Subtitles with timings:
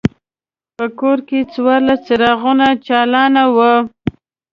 [0.77, 3.73] په کور کې څوارلس څراغونه چالان وو.